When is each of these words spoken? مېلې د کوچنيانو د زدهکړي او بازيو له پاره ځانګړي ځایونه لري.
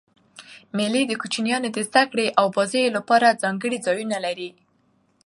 مېلې 0.77 1.01
د 1.07 1.13
کوچنيانو 1.21 1.67
د 1.71 1.77
زدهکړي 1.87 2.27
او 2.39 2.45
بازيو 2.55 2.93
له 2.95 3.01
پاره 3.09 3.39
ځانګړي 3.43 3.77
ځایونه 3.85 4.17
لري. 4.25 4.49